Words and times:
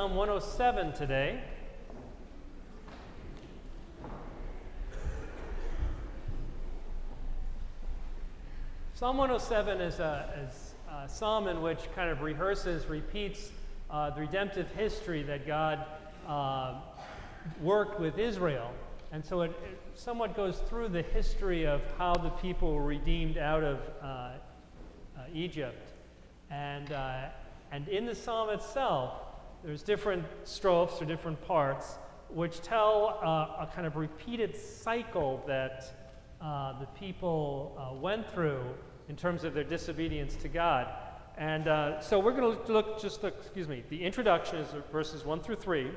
Psalm 0.00 0.16
107 0.16 0.92
today. 0.94 1.38
Psalm 8.94 9.18
107 9.18 9.82
is 9.82 10.00
a, 10.00 10.46
is 10.48 10.74
a, 10.90 11.06
psalm 11.06 11.48
in 11.48 11.60
which 11.60 11.80
kind 11.94 12.08
of 12.08 12.22
rehearses, 12.22 12.88
repeats 12.88 13.50
uh, 13.90 14.08
the 14.08 14.22
redemptive 14.22 14.70
history 14.70 15.22
that 15.22 15.46
God 15.46 15.84
uh, 16.26 16.76
worked 17.60 18.00
with 18.00 18.18
Israel. 18.18 18.72
And 19.12 19.22
so 19.22 19.42
it, 19.42 19.50
it, 19.50 19.78
somewhat 19.92 20.34
goes 20.34 20.60
through 20.60 20.88
the 20.88 21.02
history 21.02 21.66
of 21.66 21.82
how 21.98 22.14
the 22.14 22.30
people 22.30 22.74
were 22.74 22.86
redeemed 22.86 23.36
out 23.36 23.62
of 23.62 23.78
uh, 24.00 24.06
uh 24.06 24.30
Egypt. 25.34 25.92
And, 26.50 26.90
uh, 26.90 27.26
and 27.70 27.86
in 27.88 28.06
the 28.06 28.14
psalm 28.14 28.48
itself, 28.48 29.12
there's 29.64 29.82
different 29.82 30.24
strophes 30.44 31.00
or 31.00 31.04
different 31.04 31.40
parts 31.46 31.98
which 32.28 32.60
tell 32.62 33.18
uh, 33.22 33.64
a 33.64 33.68
kind 33.74 33.86
of 33.86 33.96
repeated 33.96 34.56
cycle 34.56 35.42
that 35.46 35.94
the 36.40 36.86
people 36.98 37.98
went 38.00 38.30
through 38.30 38.62
in 39.08 39.16
terms 39.16 39.44
of 39.44 39.52
their 39.54 39.64
disobedience 39.64 40.36
to 40.36 40.48
God. 40.48 40.86
And 41.36 41.68
uh, 41.68 42.00
so 42.00 42.18
we're 42.18 42.32
going 42.32 42.56
to 42.56 42.72
look 42.72 43.00
just, 43.00 43.24
excuse 43.24 43.66
me, 43.66 43.82
the 43.88 44.02
introduction 44.02 44.58
is 44.58 44.68
verses 44.92 45.24
1 45.24 45.40
through 45.40 45.56
3. 45.56 45.90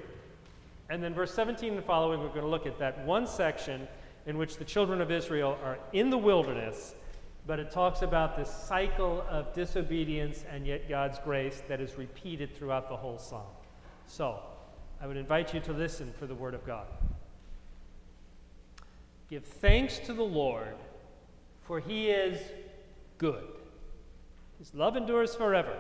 And 0.90 1.04
then 1.04 1.14
verse 1.14 1.34
17 1.34 1.74
and 1.74 1.84
following, 1.84 2.20
we're 2.22 2.30
going 2.30 2.42
to 2.42 2.48
look 2.48 2.66
at 2.66 2.80
that 2.80 3.06
one 3.06 3.28
section 3.28 3.88
in 4.26 4.38
which 4.38 4.58
the 4.58 4.66
children 4.66 5.02
of 5.02 5.12
Israel 5.12 5.58
are 5.64 5.78
in 5.92 6.10
the 6.10 6.18
wilderness, 6.18 6.96
but 7.46 7.60
it 7.60 7.72
talks 7.72 8.02
about 8.02 8.38
this 8.38 8.50
cycle 8.50 9.26
of 9.30 9.54
disobedience 9.54 10.46
and 10.50 10.66
yet 10.66 10.88
God's 10.88 11.20
grace 11.20 11.62
that 11.68 11.82
is 11.82 11.98
repeated 11.98 12.56
throughout 12.56 12.90
the 12.90 12.96
whole 12.96 13.18
psalm. 13.18 13.52
So 14.08 14.40
I 15.02 15.08
would 15.08 15.18
invite 15.18 15.54
you 15.54 15.60
to 15.62 15.74
listen 15.74 16.14
for 16.18 16.26
the 16.26 16.36
word 16.36 16.54
of 16.54 16.66
God. 16.66 16.88
Give 19.30 19.44
thanks 19.44 20.00
to 20.00 20.14
the 20.14 20.24
Lord, 20.24 20.76
for 21.64 21.80
he 21.80 22.10
is 22.10 22.40
good. 23.18 23.46
His 24.60 24.74
love 24.74 24.96
endures 24.96 25.36
forever. 25.36 25.78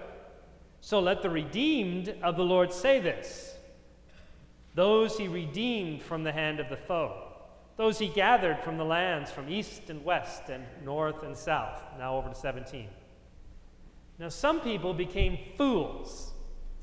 So 0.81 0.99
let 0.99 1.21
the 1.21 1.29
redeemed 1.29 2.15
of 2.21 2.35
the 2.35 2.43
Lord 2.43 2.73
say 2.73 2.99
this 2.99 3.55
those 4.75 5.17
he 5.17 5.27
redeemed 5.27 6.01
from 6.01 6.23
the 6.23 6.31
hand 6.31 6.59
of 6.59 6.69
the 6.69 6.77
foe, 6.77 7.32
those 7.75 7.97
he 7.99 8.07
gathered 8.07 8.59
from 8.59 8.77
the 8.77 8.85
lands 8.85 9.31
from 9.31 9.49
east 9.49 9.89
and 9.89 10.03
west 10.05 10.49
and 10.49 10.63
north 10.83 11.23
and 11.23 11.35
south. 11.35 11.81
Now 11.97 12.17
over 12.17 12.29
to 12.29 12.35
17. 12.35 12.87
Now 14.19 14.29
some 14.29 14.61
people 14.61 14.93
became 14.93 15.37
fools 15.57 16.33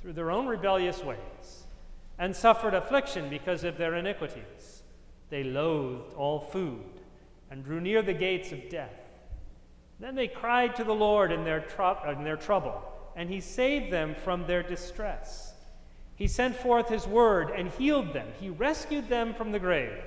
through 0.01 0.15
their 0.15 0.31
own 0.31 0.47
rebellious 0.47 1.03
ways 1.05 1.65
and 2.19 2.35
suffered 2.35 2.75
affliction 2.75 3.31
because 3.31 3.65
of 3.65 3.79
their 3.79 3.95
iniquities. 3.95 4.83
They 5.31 5.45
loathed 5.45 6.15
all 6.15 6.41
food 6.41 6.85
and 7.51 7.65
drew 7.65 7.81
near 7.81 8.03
the 8.03 8.13
gates 8.13 8.53
of 8.53 8.69
death. 8.69 8.95
Then 10.01 10.15
they 10.15 10.29
cried 10.29 10.77
to 10.77 10.85
the 10.85 10.95
Lord 10.95 11.31
in 11.31 11.45
their, 11.45 11.65
in 12.09 12.25
their 12.25 12.37
trouble, 12.37 12.83
and 13.17 13.29
he 13.29 13.41
saved 13.41 13.93
them 13.93 14.15
from 14.15 14.47
their 14.47 14.63
distress. 14.63 15.53
He 16.17 16.27
sent 16.27 16.57
forth 16.57 16.89
his 16.89 17.07
word 17.07 17.51
and 17.51 17.71
healed 17.71 18.13
them. 18.13 18.29
He 18.41 18.51
rescued 18.51 19.09
them 19.09 19.35
from 19.35 19.53
the 19.53 19.59
grave. 19.59 20.03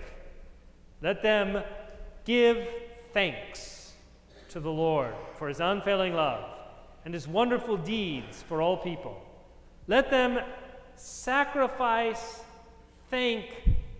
Let 1.04 1.22
them 1.22 1.62
give 2.24 2.66
thanks 3.12 3.92
to 4.50 4.62
the 4.62 4.72
Lord 4.72 5.14
for 5.38 5.50
his 5.50 5.60
unfailing 5.60 6.14
love 6.14 6.46
and 7.04 7.14
his 7.14 7.28
wonderful 7.28 7.76
deeds 7.76 8.42
for 8.42 8.62
all 8.62 8.78
people. 8.78 9.22
Let 9.88 10.10
them 10.10 10.40
sacrifice 10.96 12.42
thank 13.10 13.48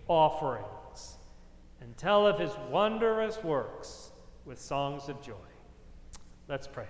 offerings 0.08 1.18
and 1.82 1.94
tell 1.98 2.26
of 2.26 2.38
his 2.38 2.52
wondrous 2.70 3.42
works 3.44 4.10
with 4.46 4.58
songs 4.58 5.10
of 5.10 5.20
joy. 5.20 5.34
Let's 6.48 6.66
pray. 6.66 6.86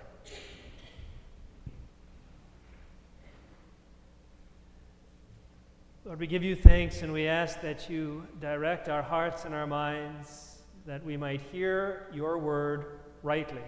Lord, 6.05 6.19
we 6.19 6.27
give 6.27 6.43
you 6.43 6.55
thanks 6.55 7.01
and 7.01 7.11
we 7.11 7.27
ask 7.27 7.61
that 7.61 7.89
you 7.89 8.27
direct 8.39 8.89
our 8.89 9.01
hearts 9.01 9.43
and 9.45 9.55
our 9.55 9.65
minds 9.65 10.59
that 10.85 11.03
we 11.03 11.17
might 11.17 11.41
hear 11.51 12.05
your 12.13 12.37
word 12.37 12.99
rightly 13.23 13.63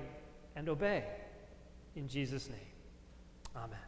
and 0.56 0.70
obey. 0.70 1.04
In 1.96 2.08
Jesus' 2.08 2.48
name, 2.48 2.60
amen. 3.56 3.80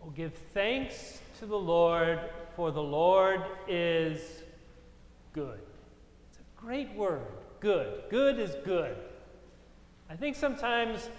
Oh, 0.00 0.10
give 0.10 0.32
thanks 0.54 1.20
to 1.40 1.46
the 1.46 1.58
Lord, 1.58 2.20
for 2.54 2.70
the 2.70 2.80
Lord 2.80 3.42
is 3.66 4.20
good. 5.32 5.58
It's 6.28 6.38
a 6.38 6.60
great 6.64 6.94
word. 6.94 7.26
Good. 7.58 8.04
Good 8.10 8.38
is 8.38 8.54
good. 8.64 8.96
I 10.08 10.14
think 10.14 10.36
sometimes 10.36 11.10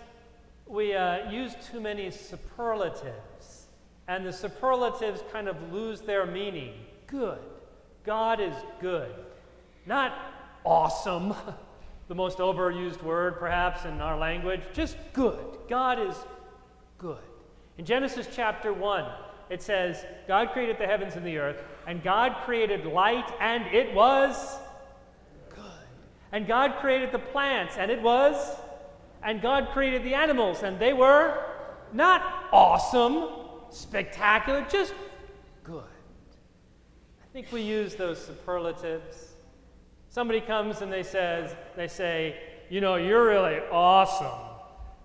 we 0.66 0.96
uh, 0.96 1.30
use 1.30 1.56
too 1.70 1.82
many 1.82 2.10
superlatives, 2.10 3.20
and 4.12 4.26
the 4.26 4.34
superlatives 4.34 5.24
kind 5.32 5.48
of 5.48 5.56
lose 5.72 6.02
their 6.02 6.26
meaning. 6.26 6.74
Good. 7.08 7.40
God 8.04 8.42
is 8.42 8.54
good. 8.82 9.16
Not 9.86 10.14
awesome, 10.66 11.34
the 12.10 12.16
most 12.16 12.40
overused 12.40 13.02
word 13.04 13.40
perhaps 13.40 13.86
in 13.86 14.02
our 14.02 14.18
language, 14.18 14.60
just 14.74 14.98
good. 15.14 15.40
God 15.70 15.98
is 15.98 16.16
good. 16.98 17.24
In 17.78 17.86
Genesis 17.86 18.28
chapter 18.36 18.74
1, 18.74 19.06
it 19.50 19.62
says, 19.62 20.06
God 20.28 20.52
created 20.52 20.78
the 20.78 20.88
heavens 20.88 21.16
and 21.16 21.26
the 21.26 21.38
earth, 21.38 21.64
and 21.88 22.04
God 22.04 22.36
created 22.44 22.86
light, 22.86 23.32
and 23.40 23.66
it 23.68 23.94
was 23.94 24.58
good. 25.56 25.86
And 26.34 26.46
God 26.46 26.76
created 26.82 27.14
the 27.14 27.20
plants, 27.20 27.78
and 27.78 27.90
it 27.90 28.02
was 28.02 28.58
and 29.24 29.42
God 29.42 29.70
created 29.72 30.04
the 30.04 30.16
animals, 30.16 30.64
and 30.64 30.80
they 30.80 30.94
were 30.94 31.46
not 31.94 32.50
awesome, 32.52 33.28
spectacular, 33.72 34.66
just 34.70 34.94
good. 35.64 35.84
I 37.22 37.34
think 37.34 37.52
we 37.52 37.62
use 37.62 37.96
those 37.96 38.24
superlatives. 38.24 39.36
Somebody 40.10 40.42
comes 40.42 40.82
and 40.82 40.92
they 40.92 41.04
says, 41.04 41.56
they 41.76 41.88
say, 41.88 42.38
you 42.70 42.82
know, 42.82 42.96
you're 42.96 43.26
really 43.26 43.60
awesome. 43.72 44.50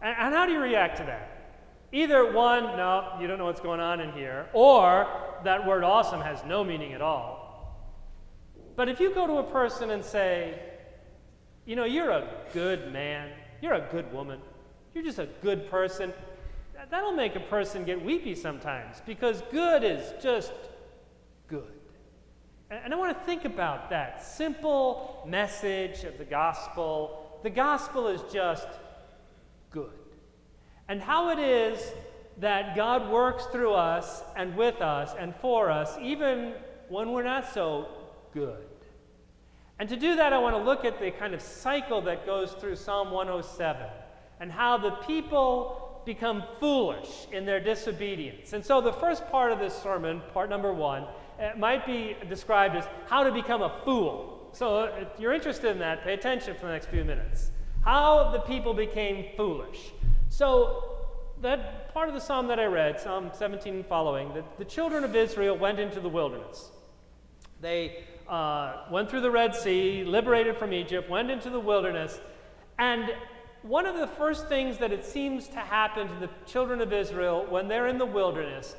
And, 0.03 0.17
and 0.19 0.35
how 0.35 0.47
do 0.47 0.53
you 0.53 0.61
react 0.61 0.99
to 0.99 1.05
that? 1.05 1.55
Either 1.93 2.33
one, 2.33 2.65
no, 2.77 3.17
you 3.21 3.27
don't 3.27 3.39
know 3.39 3.45
what's 3.45 3.61
going 3.61 3.81
on 3.81 4.01
in 4.01 4.13
here, 4.13 4.49
or 4.53 5.07
that 5.45 5.67
word 5.67 5.85
awesome 5.85 6.21
has 6.21 6.45
no 6.45 6.65
meaning 6.65 6.93
at 6.93 7.01
all. 7.01 7.47
But 8.75 8.89
if 8.89 9.01
you 9.01 9.15
go 9.15 9.27
to 9.27 9.35
a 9.35 9.45
person 9.45 9.91
and 9.91 10.05
say, 10.05 10.61
you 11.65 11.77
know, 11.77 11.85
you're 11.85 12.11
a 12.11 12.29
good 12.53 12.93
man, 12.93 13.31
you're 13.63 13.75
a 13.75 13.89
good 13.91 14.13
woman. 14.13 14.41
You're 14.95 15.05
just 15.05 15.19
a 15.19 15.29
good 15.43 15.71
person. 15.71 16.13
That'll 16.91 17.13
make 17.13 17.35
a 17.37 17.41
person 17.41 17.85
get 17.85 18.05
weepy 18.05 18.35
sometimes 18.35 19.03
because 19.07 19.43
good 19.51 19.83
is 19.83 20.15
just 20.23 20.53
good. 21.49 21.73
And 22.71 22.93
I 22.93 22.97
want 22.97 23.17
to 23.17 23.25
think 23.25 23.45
about 23.45 23.91
that 23.91 24.25
simple 24.25 25.23
message 25.27 26.05
of 26.05 26.19
the 26.19 26.25
gospel. 26.25 27.39
The 27.43 27.51
gospel 27.51 28.09
is 28.09 28.21
just 28.33 28.67
good. 29.71 29.93
And 30.89 31.01
how 31.01 31.31
it 31.31 31.39
is 31.39 31.93
that 32.39 32.77
God 32.77 33.11
works 33.11 33.47
through 33.47 33.73
us 33.73 34.23
and 34.37 34.57
with 34.57 34.81
us 34.81 35.15
and 35.19 35.35
for 35.37 35.71
us, 35.71 35.97
even 36.01 36.55
when 36.89 37.13
we're 37.13 37.23
not 37.23 37.53
so 37.53 37.89
good. 38.33 38.67
And 39.79 39.89
to 39.89 39.97
do 39.97 40.17
that, 40.17 40.33
I 40.33 40.39
want 40.39 40.57
to 40.57 40.63
look 40.63 40.85
at 40.85 40.99
the 40.99 41.11
kind 41.11 41.35
of 41.35 41.41
cycle 41.41 42.01
that 42.03 42.27
goes 42.27 42.53
through 42.53 42.77
Psalm 42.77 43.11
107 43.11 43.87
and 44.41 44.51
how 44.51 44.79
the 44.79 44.91
people 44.91 45.86
become 46.07 46.45
foolish 46.61 47.27
in 47.33 47.45
their 47.45 47.61
disobedience. 47.61 48.55
And 48.55 48.65
so 48.65 48.81
the 48.81 48.93
first 48.93 49.29
part 49.31 49.53
of 49.53 49.59
this 49.59 49.75
sermon, 49.75 50.23
part 50.33 50.49
number 50.49 50.73
one, 50.73 51.05
might 51.59 51.85
be 51.85 52.17
described 52.29 52.77
as 52.77 52.87
how 53.07 53.25
to 53.25 53.33
become 53.33 53.61
a 53.61 53.81
fool. 53.85 54.49
So 54.53 54.85
if 54.85 55.09
you're 55.19 55.35
interested 55.35 55.71
in 55.73 55.79
that, 55.81 56.03
pay 56.05 56.15
attention 56.15 56.55
for 56.55 56.67
the 56.67 56.73
next 56.73 56.87
few 56.87 57.05
minutes. 57.05 57.51
How 57.85 58.31
the 58.31 58.39
people 58.39 58.73
became 58.73 59.27
foolish. 59.37 59.93
So 60.31 60.97
that 61.43 61.93
part 61.93 62.09
of 62.09 62.15
the 62.15 62.21
psalm 62.21 62.47
that 62.49 62.59
I 62.59 62.65
read, 62.65 62.99
Psalm 62.99 63.31
17 63.35 63.75
and 63.75 63.87
following, 63.87 64.33
that 64.35 64.59
the 64.59 64.65
children 64.65 65.05
of 65.05 65.15
Israel 65.15 65.59
went 65.59 65.79
into 65.79 66.01
the 66.01 66.09
wilderness. 66.09 66.71
They 67.61 68.05
uh, 68.29 68.85
went 68.91 69.11
through 69.11 69.21
the 69.21 69.31
Red 69.31 69.55
Sea, 69.55 70.05
liberated 70.05 70.57
from 70.57 70.73
Egypt, 70.73 71.11
went 71.11 71.31
into 71.31 71.51
the 71.51 71.61
wilderness, 71.61 72.21
and 72.79 73.11
one 73.69 73.87
of 73.87 73.97
the 73.97 74.07
first 74.07 74.49
things 74.49 74.79
that 74.79 74.93
it 74.93 75.05
seems 75.05 75.49
to 75.49 75.59
happen 75.59 76.09
to 76.09 76.15
the 76.21 76.31
children 76.47 76.81
of 76.81 76.93
Israel 76.93 77.47
when 77.49 77.69
they're 77.69 77.89
in 77.89 77.99
the 77.99 78.07
wilderness 78.07 78.77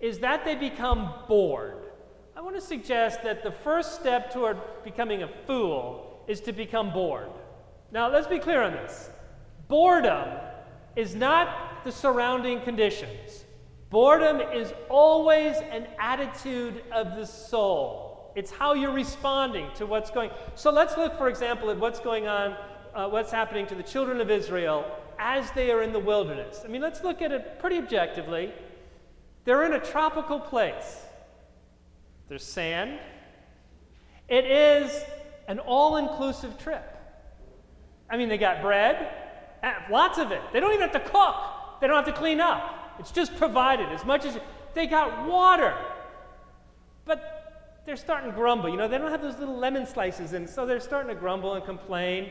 is 0.00 0.18
that 0.20 0.44
they 0.44 0.54
become 0.54 1.12
bored. 1.28 1.84
I 2.36 2.40
want 2.40 2.56
to 2.56 2.62
suggest 2.62 3.22
that 3.22 3.42
the 3.42 3.52
first 3.52 4.00
step 4.00 4.32
toward 4.32 4.56
becoming 4.82 5.22
a 5.22 5.28
fool 5.46 6.24
is 6.26 6.40
to 6.42 6.52
become 6.52 6.92
bored. 6.92 7.28
Now, 7.92 8.10
let's 8.10 8.26
be 8.26 8.38
clear 8.38 8.62
on 8.62 8.72
this. 8.72 9.10
Boredom 9.68 10.38
is 10.96 11.14
not 11.14 11.84
the 11.84 11.92
surrounding 11.92 12.60
conditions. 12.62 13.44
Boredom 13.90 14.40
is 14.40 14.72
always 14.88 15.56
an 15.56 15.86
attitude 15.98 16.82
of 16.92 17.16
the 17.16 17.26
soul. 17.26 18.32
It's 18.36 18.50
how 18.50 18.74
you're 18.74 18.92
responding 18.92 19.68
to 19.74 19.86
what's 19.86 20.10
going. 20.10 20.30
So 20.54 20.70
let's 20.70 20.96
look, 20.96 21.18
for 21.18 21.28
example, 21.28 21.70
at 21.70 21.78
what's 21.78 22.00
going 22.00 22.26
on, 22.28 22.56
uh, 22.94 23.08
what's 23.08 23.30
happening 23.30 23.66
to 23.66 23.74
the 23.74 23.82
children 23.82 24.20
of 24.20 24.30
Israel 24.30 24.84
as 25.18 25.50
they 25.52 25.70
are 25.70 25.82
in 25.82 25.92
the 25.92 25.98
wilderness. 25.98 26.62
I 26.64 26.68
mean, 26.68 26.80
let's 26.80 27.02
look 27.02 27.22
at 27.22 27.32
it 27.32 27.58
pretty 27.58 27.78
objectively. 27.78 28.52
They're 29.44 29.64
in 29.64 29.74
a 29.74 29.80
tropical 29.80 30.40
place. 30.40 31.02
There's 32.28 32.44
sand. 32.44 32.98
It 34.28 34.44
is 34.44 35.04
an 35.48 35.58
all-inclusive 35.58 36.58
trip. 36.58 36.96
I 38.08 38.16
mean, 38.16 38.28
they 38.28 38.38
got 38.38 38.62
bread, 38.62 39.12
eh, 39.62 39.72
lots 39.90 40.18
of 40.18 40.32
it. 40.32 40.40
They 40.52 40.60
don't 40.60 40.72
even 40.72 40.88
have 40.88 40.92
to 40.92 41.10
cook. 41.10 41.36
They 41.80 41.86
don't 41.86 41.96
have 41.96 42.12
to 42.12 42.18
clean 42.18 42.40
up. 42.40 42.94
It's 42.98 43.10
just 43.10 43.36
provided 43.36 43.88
as 43.88 44.04
much 44.04 44.24
as 44.24 44.38
they 44.74 44.86
got 44.86 45.26
water. 45.26 45.76
But 47.04 47.82
they're 47.86 47.96
starting 47.96 48.30
to 48.30 48.36
grumble. 48.36 48.68
You 48.68 48.76
know, 48.76 48.88
they 48.88 48.98
don't 48.98 49.10
have 49.10 49.22
those 49.22 49.38
little 49.38 49.56
lemon 49.56 49.86
slices 49.86 50.32
in, 50.32 50.46
so 50.46 50.66
they're 50.66 50.80
starting 50.80 51.12
to 51.12 51.20
grumble 51.20 51.54
and 51.54 51.64
complain. 51.64 52.30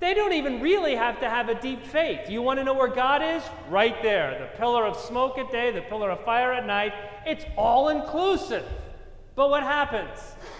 They 0.00 0.12
don't 0.12 0.32
even 0.32 0.60
really 0.60 0.96
have 0.96 1.20
to 1.20 1.30
have 1.30 1.48
a 1.48 1.60
deep 1.60 1.84
faith. 1.84 2.28
You 2.28 2.42
want 2.42 2.58
to 2.58 2.64
know 2.64 2.74
where 2.74 2.88
God 2.88 3.22
is? 3.22 3.42
Right 3.68 4.02
there. 4.02 4.38
The 4.38 4.58
pillar 4.58 4.84
of 4.84 4.96
smoke 4.96 5.38
at 5.38 5.50
day, 5.50 5.70
the 5.70 5.82
pillar 5.82 6.10
of 6.10 6.24
fire 6.24 6.52
at 6.52 6.66
night. 6.66 6.92
It's 7.26 7.44
all 7.56 7.88
inclusive. 7.88 8.66
But 9.34 9.50
what 9.50 9.62
happens? 9.62 10.18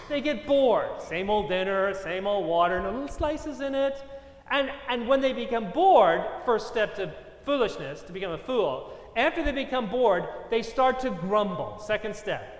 They 0.09 0.21
get 0.21 0.45
bored. 0.45 1.01
Same 1.01 1.29
old 1.29 1.49
dinner, 1.49 1.93
same 1.93 2.27
old 2.27 2.45
water, 2.45 2.81
no 2.81 2.91
little 2.91 3.07
slices 3.07 3.61
in 3.61 3.75
it. 3.75 4.03
And, 4.51 4.71
and 4.89 5.07
when 5.07 5.21
they 5.21 5.33
become 5.33 5.71
bored, 5.71 6.23
first 6.45 6.67
step 6.67 6.95
to 6.95 7.13
foolishness, 7.45 8.01
to 8.03 8.13
become 8.13 8.31
a 8.31 8.37
fool, 8.37 8.93
after 9.15 9.43
they 9.43 9.51
become 9.51 9.89
bored, 9.89 10.25
they 10.49 10.61
start 10.61 10.99
to 11.01 11.09
grumble. 11.09 11.79
Second 11.79 12.15
step. 12.15 12.51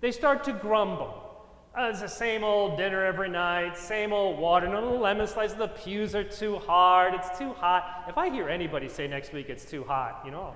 They 0.00 0.10
start 0.10 0.44
to 0.44 0.52
grumble. 0.52 1.23
Oh, 1.76 1.88
it's 1.88 2.00
the 2.00 2.08
same 2.08 2.44
old 2.44 2.76
dinner 2.76 3.04
every 3.04 3.28
night, 3.28 3.76
same 3.76 4.12
old 4.12 4.38
water, 4.38 4.68
no 4.68 4.80
little 4.80 5.00
lemon 5.00 5.26
slices. 5.26 5.56
The 5.56 5.66
pews 5.66 6.14
are 6.14 6.22
too 6.22 6.58
hard, 6.58 7.14
it's 7.14 7.36
too 7.36 7.52
hot. 7.52 8.04
If 8.08 8.16
I 8.16 8.30
hear 8.30 8.48
anybody 8.48 8.88
say 8.88 9.08
next 9.08 9.32
week 9.32 9.48
it's 9.48 9.64
too 9.64 9.82
hot, 9.82 10.22
you 10.24 10.30
know, 10.30 10.54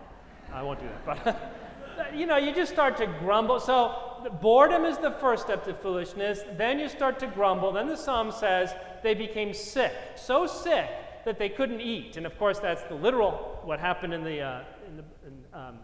I 0.52 0.62
won't 0.62 0.78
do 0.78 0.86
that. 0.86 1.24
But, 1.24 2.14
you 2.14 2.24
know, 2.24 2.36
you 2.36 2.54
just 2.54 2.72
start 2.72 2.96
to 2.98 3.06
grumble. 3.18 3.58
So, 3.58 4.28
boredom 4.40 4.84
is 4.84 4.96
the 4.98 5.10
first 5.10 5.42
step 5.42 5.64
to 5.64 5.74
foolishness. 5.74 6.42
Then 6.56 6.78
you 6.78 6.88
start 6.88 7.18
to 7.18 7.26
grumble. 7.26 7.72
Then 7.72 7.88
the 7.88 7.96
psalm 7.96 8.30
says 8.30 8.72
they 9.02 9.14
became 9.14 9.52
sick, 9.52 9.92
so 10.14 10.46
sick 10.46 10.88
that 11.24 11.36
they 11.36 11.48
couldn't 11.48 11.80
eat. 11.80 12.16
And 12.16 12.26
of 12.26 12.38
course, 12.38 12.60
that's 12.60 12.84
the 12.84 12.94
literal 12.94 13.58
what 13.64 13.80
happened 13.80 14.14
in 14.14 14.22
the, 14.22 14.40
uh, 14.40 14.60
in, 14.86 14.96
the 14.98 15.04
in, 15.26 15.44
um, 15.52 15.78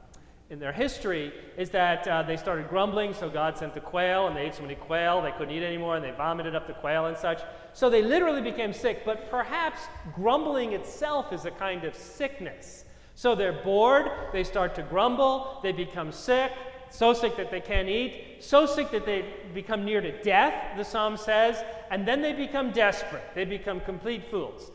in, 0.50 0.58
their 0.58 0.73
history 0.73 1.32
is 1.56 1.70
that 1.70 2.06
uh, 2.06 2.23
they 2.23 2.37
started 2.37 2.69
grumbling, 2.69 3.14
so 3.14 3.29
God 3.29 3.58
sent 3.58 3.75
the 3.75 3.81
quail, 3.81 4.29
and 4.29 4.37
they 4.37 4.43
ate 4.43 4.55
so 4.55 4.62
many 4.62 4.75
quail 4.75 5.23
they 5.23 5.32
couldn't 5.32 5.55
eat 5.55 5.62
anymore, 5.62 5.96
and 5.96 6.05
they 6.05 6.12
vomited 6.12 6.55
up 6.55 6.67
the 6.67 6.75
quail 6.75 7.06
and 7.06 7.17
such. 7.17 7.43
So 7.73 7.91
they 7.91 8.02
literally 8.02 8.43
became 8.43 8.73
sick. 8.73 9.05
But 9.05 9.31
perhaps 9.31 9.81
grumbling 10.14 10.73
itself 10.73 11.32
is 11.32 11.44
a 11.44 11.50
kind 11.50 11.85
of 11.85 11.94
sickness. 11.94 12.85
So 13.14 13.35
they're 13.35 13.62
bored, 13.64 14.11
they 14.32 14.44
start 14.44 14.75
to 14.76 14.82
grumble, 14.82 15.61
they 15.62 15.73
become 15.73 16.12
sick, 16.12 16.52
so 16.91 17.12
sick 17.12 17.37
that 17.37 17.50
they 17.50 17.61
can't 17.61 17.88
eat, 17.88 18.37
so 18.41 18.67
sick 18.67 18.91
that 18.91 19.06
they 19.06 19.25
become 19.52 19.85
near 19.85 20.00
to 20.00 20.23
death, 20.23 20.76
the 20.76 20.85
psalm 20.85 21.17
says, 21.17 21.64
and 21.91 22.06
then 22.06 22.23
they 22.23 22.32
become 22.32 22.70
desperate. 22.70 23.25
They 23.35 23.44
become 23.44 23.81
complete 23.81 24.31
fools. 24.31 24.70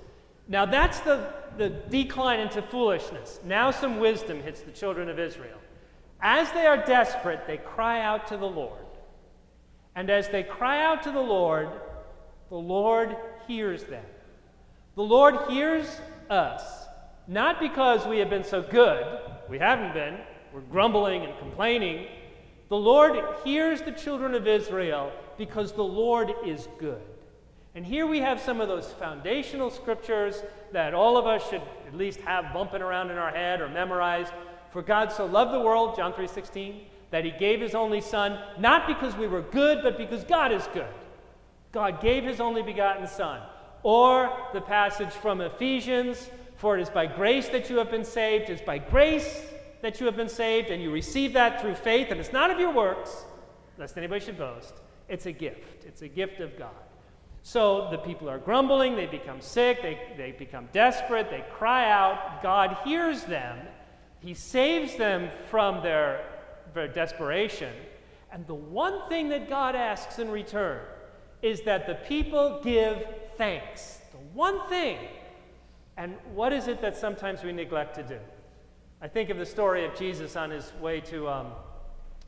Now 0.49 0.65
that's 0.65 0.99
the, 1.01 1.31
the 1.57 1.69
decline 1.69 2.39
into 2.39 2.61
foolishness. 2.63 3.39
Now 3.45 3.69
some 3.69 3.99
wisdom 3.99 4.41
hits 4.41 4.61
the 4.61 4.71
children 4.71 5.07
of 5.07 5.19
Israel. 5.19 5.59
As 6.19 6.51
they 6.51 6.65
are 6.65 6.83
desperate, 6.85 7.45
they 7.47 7.57
cry 7.57 8.01
out 8.01 8.27
to 8.27 8.37
the 8.37 8.47
Lord. 8.47 8.83
And 9.95 10.09
as 10.09 10.27
they 10.27 10.43
cry 10.43 10.83
out 10.83 11.03
to 11.03 11.11
the 11.11 11.21
Lord, 11.21 11.69
the 12.49 12.57
Lord 12.57 13.15
hears 13.47 13.83
them. 13.83 14.05
The 14.95 15.03
Lord 15.03 15.35
hears 15.49 16.01
us, 16.29 16.63
not 17.27 17.59
because 17.59 18.05
we 18.07 18.17
have 18.17 18.29
been 18.29 18.43
so 18.43 18.61
good, 18.61 19.05
we 19.49 19.59
haven't 19.59 19.93
been, 19.93 20.17
we're 20.51 20.61
grumbling 20.61 21.23
and 21.23 21.37
complaining. 21.37 22.07
The 22.69 22.75
Lord 22.75 23.17
hears 23.45 23.81
the 23.81 23.91
children 23.91 24.33
of 24.33 24.47
Israel 24.47 25.11
because 25.37 25.73
the 25.73 25.83
Lord 25.83 26.33
is 26.45 26.67
good. 26.79 27.01
And 27.75 27.85
here 27.85 28.07
we 28.07 28.19
have 28.19 28.41
some 28.41 28.61
of 28.61 28.67
those 28.67 28.91
foundational 28.93 29.69
scriptures 29.69 30.41
that 30.71 30.93
all 30.93 31.17
of 31.17 31.27
us 31.27 31.47
should 31.49 31.61
at 31.87 31.95
least 31.95 32.19
have 32.21 32.53
bumping 32.53 32.81
around 32.81 33.11
in 33.11 33.17
our 33.17 33.31
head 33.31 33.61
or 33.61 33.69
memorized. 33.69 34.33
For 34.71 34.81
God 34.81 35.11
so 35.11 35.25
loved 35.25 35.53
the 35.53 35.59
world, 35.59 35.95
John 35.95 36.13
3:16, 36.13 36.85
that 37.11 37.25
he 37.25 37.31
gave 37.31 37.61
his 37.61 37.75
only 37.75 38.01
son, 38.01 38.39
not 38.57 38.87
because 38.87 39.15
we 39.15 39.27
were 39.27 39.41
good, 39.41 39.81
but 39.83 39.97
because 39.97 40.23
God 40.23 40.51
is 40.51 40.67
good. 40.73 40.93
God 41.71 42.01
gave 42.01 42.23
his 42.23 42.39
only 42.39 42.61
begotten 42.61 43.07
son. 43.07 43.41
Or 43.83 44.35
the 44.53 44.61
passage 44.61 45.11
from 45.11 45.41
Ephesians, 45.41 46.29
for 46.55 46.77
it 46.77 46.81
is 46.81 46.89
by 46.89 47.05
grace 47.05 47.49
that 47.49 47.69
you 47.69 47.77
have 47.77 47.89
been 47.89 48.03
saved, 48.03 48.49
it 48.49 48.53
is 48.53 48.61
by 48.61 48.79
grace 48.79 49.45
that 49.81 49.99
you 49.99 50.05
have 50.07 50.17
been 50.17 50.29
saved, 50.29 50.69
and 50.69 50.81
you 50.81 50.91
receive 50.91 51.33
that 51.33 51.61
through 51.61 51.75
faith, 51.75 52.11
and 52.11 52.19
it's 52.19 52.33
not 52.33 52.51
of 52.51 52.59
your 52.59 52.71
works, 52.71 53.25
lest 53.77 53.97
anybody 53.97 54.19
should 54.19 54.37
boast. 54.37 54.73
It's 55.07 55.25
a 55.25 55.31
gift. 55.31 55.85
It's 55.85 56.01
a 56.01 56.07
gift 56.07 56.41
of 56.41 56.57
God. 56.57 56.88
So 57.43 57.89
the 57.89 57.97
people 57.97 58.29
are 58.29 58.37
grumbling, 58.37 58.95
they 58.95 59.05
become 59.05 59.41
sick, 59.41 59.81
they, 59.81 59.99
they 60.17 60.31
become 60.31 60.67
desperate, 60.73 61.29
they 61.29 61.43
cry 61.53 61.89
out. 61.89 62.43
God 62.43 62.77
hears 62.83 63.23
them, 63.23 63.57
He 64.19 64.33
saves 64.33 64.95
them 64.97 65.29
from 65.49 65.81
their, 65.81 66.25
their 66.73 66.87
desperation. 66.87 67.73
And 68.31 68.45
the 68.45 68.55
one 68.55 69.07
thing 69.09 69.29
that 69.29 69.49
God 69.49 69.75
asks 69.75 70.19
in 70.19 70.29
return 70.29 70.81
is 71.41 71.61
that 71.61 71.87
the 71.87 71.95
people 71.95 72.59
give 72.63 73.03
thanks. 73.37 73.99
The 74.11 74.17
one 74.33 74.67
thing. 74.67 74.99
And 75.97 76.15
what 76.33 76.53
is 76.53 76.67
it 76.67 76.81
that 76.81 76.95
sometimes 76.95 77.43
we 77.43 77.51
neglect 77.51 77.95
to 77.95 78.03
do? 78.03 78.19
I 79.01 79.07
think 79.07 79.29
of 79.29 79.37
the 79.37 79.45
story 79.45 79.85
of 79.85 79.95
Jesus 79.95 80.35
on 80.35 80.49
his 80.49 80.71
way 80.81 80.99
to 81.01 81.29
um, 81.29 81.47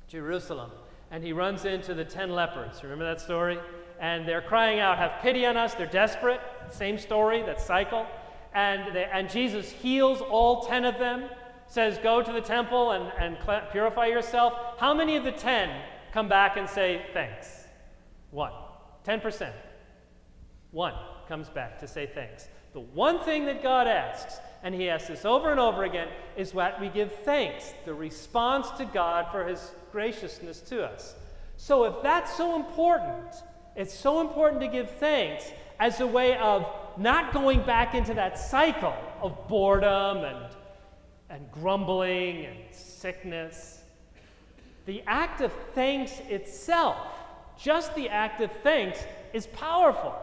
Jerusalem, 0.08 0.72
and 1.12 1.24
he 1.24 1.34
runs 1.34 1.66
into 1.66 1.94
the 1.94 2.06
ten 2.06 2.32
lepers. 2.32 2.82
Remember 2.82 3.06
that 3.06 3.22
story? 3.22 3.60
And 4.02 4.28
they're 4.28 4.42
crying 4.42 4.80
out, 4.80 4.98
Have 4.98 5.22
pity 5.22 5.46
on 5.46 5.56
us. 5.56 5.76
They're 5.76 5.86
desperate. 5.86 6.42
Same 6.72 6.98
story, 6.98 7.44
that 7.44 7.62
cycle. 7.62 8.06
And, 8.54 8.94
they, 8.94 9.06
and 9.06 9.30
Jesus 9.30 9.70
heals 9.72 10.20
all 10.20 10.66
10 10.66 10.84
of 10.84 10.98
them, 10.98 11.30
says, 11.68 11.98
Go 12.00 12.22
to 12.22 12.34
the 12.34 12.42
temple 12.42 12.92
and, 12.92 13.12
and 13.18 13.38
purify 13.72 14.08
yourself. 14.08 14.54
How 14.80 14.94
many 14.94 15.16
of 15.16 15.24
the 15.24 15.32
10 15.32 15.70
come 16.12 16.28
back 16.28 16.58
and 16.58 16.68
say 16.68 17.06
thanks? 17.14 17.66
One. 18.32 18.54
10%. 19.06 19.52
One 20.72 20.94
comes 21.28 21.50
back 21.50 21.80
to 21.80 21.88
say 21.88 22.10
thanks. 22.14 22.48
The 22.74 22.80
one 22.80 23.20
thing 23.20 23.46
that 23.46 23.62
God 23.62 23.88
asks, 23.88 24.40
and 24.64 24.74
He 24.74 24.90
asks 24.90 25.10
this 25.10 25.26
over 25.26 25.52
and 25.52 25.60
over 25.60 25.84
again, 25.84 26.08
is 26.38 26.52
that 26.54 26.80
we 26.80 26.90
give 26.90 27.12
thanks, 27.24 27.74
the 27.86 27.94
response 27.94 28.70
to 28.72 28.86
God 28.86 29.28
for 29.32 29.46
His 29.46 29.72
graciousness 29.92 30.62
to 30.62 30.84
us. 30.84 31.16
So 31.58 31.84
if 31.84 32.02
that's 32.02 32.36
so 32.36 32.56
important, 32.56 33.36
it's 33.76 33.94
so 33.94 34.22
important 34.22 34.62
to 34.62 34.68
give 34.68 34.90
thanks 34.92 35.52
as 35.80 36.00
a 36.00 36.08
way 36.08 36.38
of 36.38 36.66
not 36.98 37.34
going 37.34 37.64
back 37.66 37.96
into 37.96 38.14
that 38.14 38.38
cycle 38.38 38.96
of 39.22 39.48
boredom 39.48 40.18
and, 40.18 40.56
and 41.30 41.52
grumbling 41.52 42.46
and 42.46 42.58
sickness. 42.72 43.82
The 44.86 45.02
act 45.08 45.42
of 45.42 45.54
thanks 45.74 46.20
itself, 46.28 46.98
just 47.58 47.96
the 47.96 48.10
act 48.10 48.42
of 48.42 48.52
thanks, 48.64 49.00
is 49.34 49.48
powerful 49.48 50.16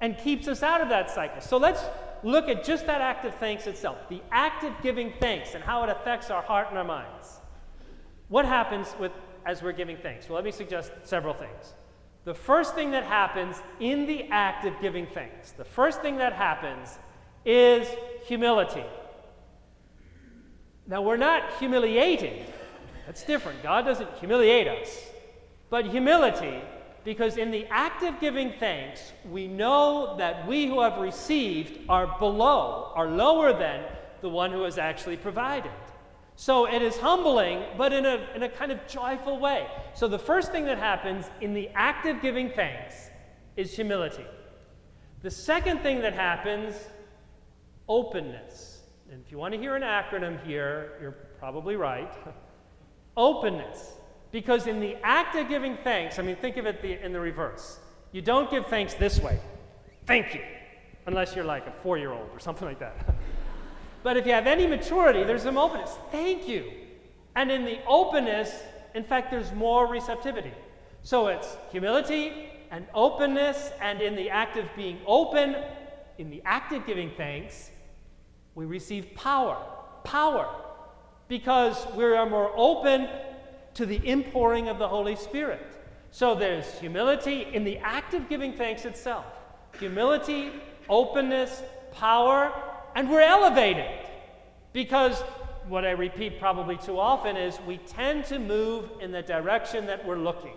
and 0.00 0.16
keeps 0.18 0.48
us 0.48 0.62
out 0.62 0.80
of 0.80 0.88
that 0.90 1.10
cycle. 1.10 1.40
So 1.40 1.56
let's 1.56 1.82
look 2.22 2.48
at 2.48 2.64
just 2.64 2.86
that 2.86 3.00
act 3.00 3.24
of 3.24 3.34
thanks 3.36 3.66
itself, 3.66 3.98
the 4.08 4.20
act 4.30 4.64
of 4.64 4.72
giving 4.82 5.12
thanks 5.20 5.54
and 5.54 5.64
how 5.64 5.82
it 5.82 5.90
affects 5.90 6.30
our 6.30 6.42
heart 6.42 6.68
and 6.68 6.78
our 6.78 6.84
minds. 6.84 7.40
What 8.28 8.44
happens 8.44 8.94
with 8.98 9.12
as 9.44 9.62
we're 9.62 9.72
giving 9.72 9.96
thanks? 9.96 10.28
Well, 10.28 10.36
let 10.36 10.44
me 10.44 10.52
suggest 10.52 10.92
several 11.02 11.34
things. 11.34 11.74
The 12.24 12.34
first 12.34 12.74
thing 12.74 12.92
that 12.92 13.04
happens 13.04 13.60
in 13.80 14.06
the 14.06 14.28
act 14.30 14.64
of 14.64 14.80
giving 14.80 15.06
thanks, 15.06 15.52
the 15.52 15.64
first 15.64 16.02
thing 16.02 16.16
that 16.18 16.32
happens 16.32 16.98
is 17.44 17.88
humility. 18.26 18.84
Now, 20.86 21.02
we're 21.02 21.16
not 21.16 21.42
humiliated. 21.58 22.46
That's 23.06 23.24
different. 23.24 23.62
God 23.62 23.84
doesn't 23.84 24.10
humiliate 24.18 24.68
us. 24.68 25.04
But 25.68 25.86
humility, 25.86 26.60
because 27.04 27.36
in 27.36 27.50
the 27.50 27.66
act 27.66 28.04
of 28.04 28.20
giving 28.20 28.52
thanks, 28.60 29.12
we 29.28 29.48
know 29.48 30.14
that 30.18 30.46
we 30.46 30.66
who 30.66 30.80
have 30.80 30.98
received 30.98 31.80
are 31.88 32.16
below, 32.18 32.92
are 32.94 33.08
lower 33.08 33.52
than 33.52 33.84
the 34.20 34.28
one 34.28 34.52
who 34.52 34.62
has 34.62 34.78
actually 34.78 35.16
provided. 35.16 35.72
So 36.36 36.66
it 36.66 36.82
is 36.82 36.96
humbling, 36.96 37.62
but 37.76 37.92
in 37.92 38.06
a, 38.06 38.26
in 38.34 38.42
a 38.42 38.48
kind 38.48 38.72
of 38.72 38.86
joyful 38.88 39.38
way. 39.38 39.66
So 39.94 40.08
the 40.08 40.18
first 40.18 40.50
thing 40.50 40.64
that 40.64 40.78
happens 40.78 41.26
in 41.40 41.54
the 41.54 41.68
act 41.74 42.06
of 42.06 42.20
giving 42.22 42.50
thanks 42.50 43.10
is 43.56 43.74
humility. 43.74 44.24
The 45.22 45.30
second 45.30 45.80
thing 45.80 46.00
that 46.00 46.14
happens, 46.14 46.74
openness. 47.88 48.80
And 49.10 49.22
if 49.24 49.30
you 49.30 49.38
want 49.38 49.52
to 49.54 49.60
hear 49.60 49.76
an 49.76 49.82
acronym 49.82 50.42
here, 50.44 50.92
you're 51.00 51.16
probably 51.38 51.76
right. 51.76 52.12
Openness. 53.16 53.92
Because 54.30 54.66
in 54.66 54.80
the 54.80 54.96
act 55.02 55.36
of 55.36 55.48
giving 55.48 55.76
thanks, 55.84 56.18
I 56.18 56.22
mean, 56.22 56.36
think 56.36 56.56
of 56.56 56.64
it 56.64 56.80
the, 56.80 57.04
in 57.04 57.12
the 57.12 57.20
reverse. 57.20 57.78
You 58.10 58.22
don't 58.22 58.50
give 58.50 58.66
thanks 58.66 58.94
this 58.94 59.20
way. 59.20 59.38
Thank 60.06 60.34
you. 60.34 60.40
Unless 61.06 61.36
you're 61.36 61.44
like 61.44 61.66
a 61.66 61.72
four 61.82 61.98
year 61.98 62.12
old 62.12 62.30
or 62.32 62.40
something 62.40 62.66
like 62.66 62.78
that. 62.80 63.14
but 64.02 64.16
if 64.16 64.26
you 64.26 64.32
have 64.32 64.46
any 64.46 64.66
maturity, 64.66 65.24
there's 65.24 65.42
some 65.42 65.58
openness. 65.58 65.96
Thank 66.10 66.48
you. 66.48 66.72
And 67.34 67.50
in 67.50 67.64
the 67.64 67.78
openness, 67.86 68.62
in 68.94 69.04
fact, 69.04 69.30
there's 69.30 69.52
more 69.52 69.86
receptivity. 69.86 70.52
So 71.02 71.28
it's 71.28 71.56
humility 71.70 72.50
and 72.70 72.86
openness, 72.94 73.70
and 73.80 74.00
in 74.00 74.16
the 74.16 74.30
act 74.30 74.56
of 74.56 74.64
being 74.76 74.98
open, 75.06 75.56
in 76.18 76.30
the 76.30 76.42
act 76.44 76.72
of 76.72 76.86
giving 76.86 77.10
thanks, 77.16 77.70
we 78.54 78.64
receive 78.64 79.14
power. 79.14 79.56
Power. 80.04 80.48
Because 81.28 81.86
we 81.94 82.04
are 82.04 82.28
more 82.28 82.52
open 82.56 83.08
to 83.74 83.86
the 83.86 84.00
impouring 84.06 84.68
of 84.68 84.78
the 84.78 84.88
Holy 84.88 85.16
Spirit. 85.16 85.64
So 86.10 86.34
there's 86.34 86.78
humility 86.78 87.46
in 87.52 87.64
the 87.64 87.78
act 87.78 88.14
of 88.14 88.28
giving 88.28 88.52
thanks 88.52 88.84
itself. 88.84 89.24
Humility, 89.78 90.50
openness, 90.88 91.62
power, 91.92 92.52
and 92.94 93.10
we're 93.10 93.20
elevated. 93.20 93.90
Because 94.72 95.20
what 95.68 95.84
I 95.84 95.90
repeat 95.90 96.38
probably 96.38 96.76
too 96.76 96.98
often 96.98 97.36
is 97.36 97.58
we 97.66 97.78
tend 97.78 98.24
to 98.26 98.38
move 98.38 98.90
in 99.00 99.12
the 99.12 99.22
direction 99.22 99.86
that 99.86 100.04
we're 100.06 100.18
looking. 100.18 100.56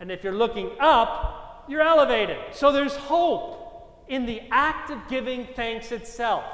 And 0.00 0.10
if 0.10 0.24
you're 0.24 0.32
looking 0.32 0.70
up, 0.80 1.64
you're 1.68 1.82
elevated. 1.82 2.38
So 2.52 2.72
there's 2.72 2.96
hope 2.96 4.04
in 4.08 4.26
the 4.26 4.42
act 4.50 4.90
of 4.90 4.98
giving 5.08 5.46
thanks 5.54 5.92
itself. 5.92 6.44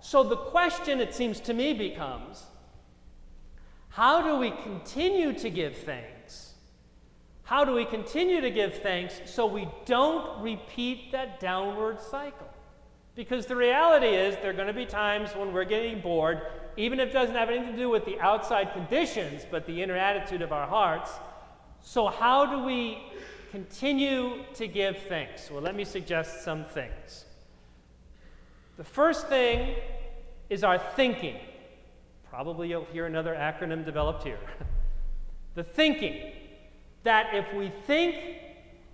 So 0.00 0.22
the 0.22 0.36
question, 0.36 1.00
it 1.00 1.14
seems 1.14 1.40
to 1.40 1.54
me, 1.54 1.72
becomes 1.72 2.44
how 3.88 4.22
do 4.22 4.36
we 4.36 4.50
continue 4.50 5.32
to 5.34 5.50
give 5.50 5.76
thanks? 5.76 6.54
How 7.44 7.64
do 7.64 7.72
we 7.72 7.84
continue 7.84 8.40
to 8.40 8.50
give 8.50 8.78
thanks 8.78 9.20
so 9.26 9.46
we 9.46 9.68
don't 9.84 10.42
repeat 10.42 11.12
that 11.12 11.40
downward 11.40 12.00
cycle? 12.00 12.51
Because 13.14 13.46
the 13.46 13.56
reality 13.56 14.06
is, 14.06 14.36
there 14.36 14.50
are 14.50 14.54
going 14.54 14.68
to 14.68 14.72
be 14.72 14.86
times 14.86 15.36
when 15.36 15.52
we're 15.52 15.64
getting 15.64 16.00
bored, 16.00 16.40
even 16.76 16.98
if 16.98 17.10
it 17.10 17.12
doesn't 17.12 17.34
have 17.34 17.50
anything 17.50 17.72
to 17.72 17.76
do 17.76 17.90
with 17.90 18.06
the 18.06 18.18
outside 18.20 18.72
conditions, 18.72 19.46
but 19.50 19.66
the 19.66 19.82
inner 19.82 19.96
attitude 19.96 20.40
of 20.40 20.52
our 20.52 20.66
hearts. 20.66 21.10
So, 21.82 22.06
how 22.06 22.46
do 22.46 22.64
we 22.64 23.02
continue 23.50 24.44
to 24.54 24.66
give 24.66 24.96
thanks? 25.08 25.50
Well, 25.50 25.60
let 25.60 25.74
me 25.74 25.84
suggest 25.84 26.42
some 26.42 26.64
things. 26.64 27.26
The 28.78 28.84
first 28.84 29.28
thing 29.28 29.74
is 30.48 30.64
our 30.64 30.78
thinking. 30.78 31.36
Probably 32.30 32.70
you'll 32.70 32.86
hear 32.86 33.04
another 33.04 33.34
acronym 33.34 33.84
developed 33.84 34.24
here. 34.24 34.38
the 35.54 35.64
thinking 35.64 36.32
that 37.02 37.34
if 37.34 37.52
we 37.52 37.70
think 37.86 38.16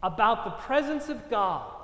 about 0.03 0.45
the 0.45 0.51
presence 0.51 1.09
of 1.09 1.31
God, 1.31 1.78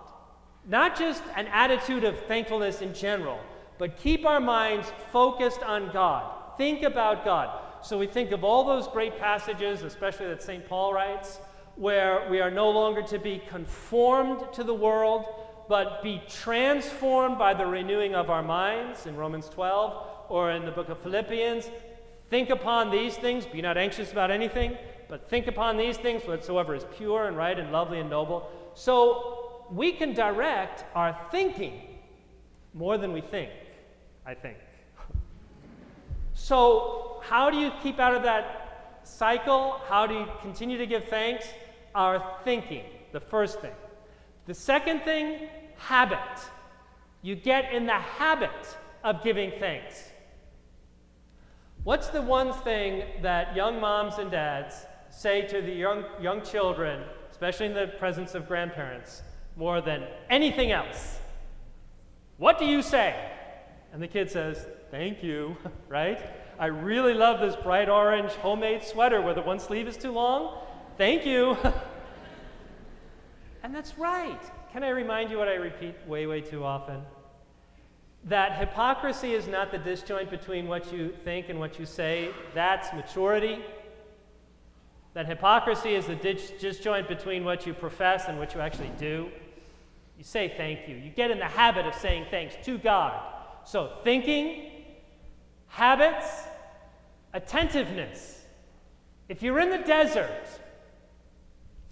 not 0.67 0.99
just 0.99 1.23
an 1.37 1.47
attitude 1.49 2.05
of 2.05 2.19
thankfulness 2.27 2.81
in 2.81 2.95
general, 2.95 3.39
but 3.79 3.97
keep 3.97 4.25
our 4.25 4.41
minds 4.41 4.93
focused 5.13 5.63
on 5.63 5.91
God. 5.93 6.57
Think 6.57 6.83
about 6.83 7.25
God. 7.25 7.61
So 7.83 7.99
we 7.99 8.07
think 8.07 8.31
of 8.33 8.45
all 8.45 8.65
those 8.65 8.89
great 8.89 9.19
passages, 9.19 9.83
especially 9.83 10.27
that 10.27 10.43
St. 10.43 10.67
Paul 10.67 10.95
writes, 10.95 11.39
where 11.77 12.29
we 12.31 12.41
are 12.41 12.51
no 12.51 12.71
longer 12.71 13.03
to 13.03 13.19
be 13.19 13.43
conformed 13.49 14.53
to 14.55 14.65
the 14.65 14.73
world, 14.73 15.27
but 15.69 16.03
be 16.03 16.23
transformed 16.29 17.39
by 17.39 17.53
the 17.53 17.67
renewing 17.67 18.15
of 18.15 18.31
our 18.31 18.43
minds 18.43 19.07
in 19.07 19.17
Romans 19.17 19.49
12 19.49 20.07
or 20.29 20.53
in 20.53 20.65
the 20.65 20.71
book 20.71 20.89
of 20.89 20.99
Philippians, 21.01 21.69
think 22.31 22.51
upon 22.51 22.91
these 22.91 23.17
things, 23.17 23.45
be 23.45 23.61
not 23.61 23.77
anxious 23.77 24.13
about 24.13 24.31
anything, 24.31 24.77
but 25.09 25.29
think 25.29 25.47
upon 25.47 25.77
these 25.77 25.97
things 25.97 26.23
whatsoever 26.27 26.75
is 26.75 26.85
pure 26.97 27.27
and 27.27 27.37
right 27.37 27.59
and 27.59 27.73
lovely 27.73 28.01
and 28.01 28.09
noble. 28.09 28.51
So 28.75 29.34
we 29.71 29.93
can 29.93 30.15
direct 30.15 30.85
our 30.95 31.19
thinking 31.31 31.81
more 32.73 32.99
than 32.99 33.13
we 33.13 33.21
think, 33.21 33.51
I 34.27 34.35
think. 34.35 34.59
So, 36.35 37.21
how 37.23 37.51
do 37.51 37.57
you 37.57 37.71
keep 37.83 37.99
out 37.99 38.15
of 38.15 38.23
that 38.25 39.01
cycle? 39.05 39.81
How 39.89 40.07
do 40.07 40.15
you 40.15 40.27
continue 40.43 40.79
to 40.79 40.87
give 40.87 41.05
thanks? 41.05 41.47
Our 41.95 42.39
thinking, 42.45 42.85
the 43.13 43.21
first 43.21 43.61
thing. 43.61 43.73
The 44.47 44.55
second 44.55 45.03
thing, 45.03 45.49
habit. 45.77 46.19
You 47.23 47.37
get 47.37 47.73
in 47.73 47.87
the 47.87 47.93
habit 47.93 48.77
of 49.03 49.23
giving 49.23 49.53
thanks. 49.59 50.11
What's 51.85 52.09
the 52.09 52.23
one 52.23 52.53
thing 52.53 53.05
that 53.23 53.55
young 53.55 53.81
moms 53.81 54.19
and 54.19 54.31
dads 54.31 54.87
say 55.11 55.43
to 55.43 55.61
the 55.61 55.73
young, 55.73 56.05
young 56.21 56.43
children, 56.43 57.05
especially 57.31 57.67
in 57.67 57.75
the 57.75 57.89
presence 57.99 58.35
of 58.35 58.49
grandparents, 58.49 59.23
more 59.57 59.81
than 59.81 60.07
anything 60.31 60.73
else? 60.73 61.19
What 62.39 62.59
do 62.59 62.65
you 62.65 62.83
say? 62.83 63.15
And 63.93 64.03
the 64.03 64.09
kid 64.09 64.31
says, 64.31 64.67
Thank 64.91 65.23
you, 65.23 65.57
right? 65.89 66.21
I 66.59 66.67
really 66.67 67.15
love 67.15 67.41
this 67.41 67.57
bright 67.57 67.89
orange 67.89 68.33
homemade 68.33 68.85
sweater 68.85 69.21
where 69.21 69.35
the 69.35 69.43
one 69.43 69.59
sleeve 69.59 69.89
is 69.89 69.97
too 69.97 70.13
long. 70.13 70.59
Thank 70.97 71.27
you. 71.27 71.57
and 73.63 73.75
that's 73.75 73.99
right. 73.99 74.41
Can 74.73 74.85
I 74.85 74.91
remind 74.91 75.31
you 75.31 75.39
what 75.39 75.49
I 75.49 75.55
repeat 75.55 75.97
way, 76.07 76.27
way 76.27 76.41
too 76.41 76.65
often? 76.65 77.03
that 78.27 78.59
hypocrisy 78.59 79.35
is 79.35 79.47
not 79.47 79.71
the 79.71 79.79
disjoint 79.79 80.31
between 80.31 80.67
what 80.67 80.93
you 80.93 81.15
think 81.25 81.49
and 81.51 81.59
what 81.59 81.79
you 81.79 81.85
say, 81.85 82.31
that's 82.55 82.93
maturity. 82.95 83.63
That 85.13 85.27
hypocrisy 85.27 85.95
is 85.95 86.07
the 86.07 86.17
disjoint 86.17 87.07
between 87.07 87.45
what 87.45 87.67
you 87.67 87.75
profess 87.75 88.25
and 88.27 88.39
what 88.39 88.55
you 88.55 88.61
actually 88.61 88.91
do. 88.99 89.29
You 90.17 90.25
say 90.25 90.53
thank 90.57 90.89
you. 90.89 90.97
You 90.97 91.11
get 91.11 91.31
in 91.31 91.39
the 91.39 91.45
habit 91.45 91.87
of 91.87 91.95
saying 91.95 92.27
thanks 92.31 92.55
to 92.65 92.79
God. 92.79 93.21
So, 93.65 93.99
thinking, 94.05 94.71
habits, 95.67 96.27
attentiveness. 97.33 98.43
If 99.29 99.43
you're 99.43 99.59
in 99.59 99.71
the 99.71 99.79
desert, 99.79 100.47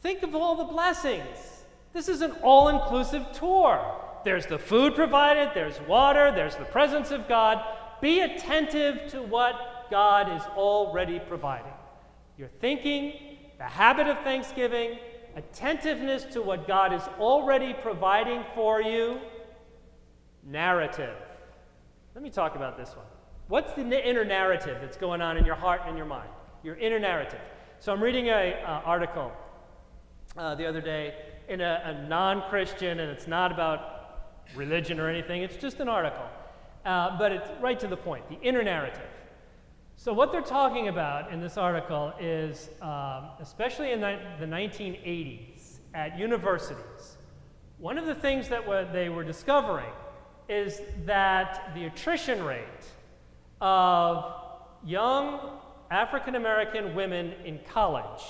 think 0.02 0.22
of 0.22 0.34
all 0.34 0.56
the 0.56 0.72
blessings. 0.72 1.64
This 1.92 2.08
is 2.08 2.20
an 2.20 2.32
all 2.42 2.68
inclusive 2.68 3.26
tour. 3.32 3.98
There's 4.24 4.46
the 4.46 4.58
food 4.58 4.94
provided, 4.94 5.50
there's 5.54 5.80
water, 5.82 6.30
there's 6.32 6.56
the 6.56 6.64
presence 6.64 7.10
of 7.10 7.28
God. 7.28 7.62
Be 8.00 8.20
attentive 8.20 9.10
to 9.12 9.22
what 9.22 9.90
God 9.90 10.34
is 10.36 10.42
already 10.56 11.18
providing. 11.18 11.72
Your 12.38 12.48
thinking, 12.60 13.14
the 13.58 13.64
habit 13.64 14.06
of 14.06 14.18
thanksgiving, 14.20 14.98
attentiveness 15.36 16.24
to 16.32 16.42
what 16.42 16.66
God 16.66 16.92
is 16.92 17.02
already 17.18 17.74
providing 17.74 18.44
for 18.54 18.82
you, 18.82 19.18
narrative. 20.44 21.16
Let 22.14 22.22
me 22.22 22.30
talk 22.30 22.56
about 22.56 22.76
this 22.76 22.90
one. 22.90 23.06
What's 23.48 23.72
the 23.72 24.08
inner 24.08 24.24
narrative 24.24 24.78
that's 24.80 24.96
going 24.96 25.20
on 25.20 25.36
in 25.36 25.44
your 25.44 25.54
heart 25.54 25.82
and 25.86 25.96
your 25.96 26.06
mind? 26.06 26.28
Your 26.62 26.76
inner 26.76 26.98
narrative. 26.98 27.40
So 27.80 27.92
I'm 27.92 28.02
reading 28.02 28.28
an 28.28 28.54
uh, 28.64 28.82
article 28.84 29.32
uh, 30.36 30.54
the 30.54 30.66
other 30.66 30.80
day 30.80 31.14
in 31.48 31.60
a, 31.60 31.82
a 31.84 32.08
non 32.08 32.42
Christian, 32.48 33.00
and 33.00 33.10
it's 33.10 33.26
not 33.26 33.52
about 33.52 33.92
religion 34.54 35.00
or 35.00 35.08
anything, 35.08 35.42
it's 35.42 35.56
just 35.56 35.80
an 35.80 35.88
article. 35.88 36.24
Uh, 36.84 37.16
but 37.18 37.32
it's 37.32 37.48
right 37.60 37.78
to 37.78 37.86
the 37.86 37.96
point 37.96 38.28
the 38.28 38.40
inner 38.40 38.62
narrative. 38.62 39.08
So, 40.02 40.12
what 40.12 40.32
they're 40.32 40.40
talking 40.40 40.88
about 40.88 41.32
in 41.32 41.40
this 41.40 41.56
article 41.56 42.12
is, 42.18 42.70
um, 42.82 43.26
especially 43.38 43.92
in 43.92 44.00
the 44.00 44.18
1980s 44.40 45.78
at 45.94 46.18
universities, 46.18 47.18
one 47.78 47.96
of 47.98 48.06
the 48.06 48.14
things 48.16 48.48
that 48.48 48.66
they 48.92 49.10
were 49.10 49.22
discovering 49.22 49.92
is 50.48 50.80
that 51.04 51.70
the 51.76 51.84
attrition 51.84 52.42
rate 52.42 52.84
of 53.60 54.34
young 54.84 55.60
African 55.92 56.34
American 56.34 56.96
women 56.96 57.34
in 57.44 57.60
college 57.72 58.24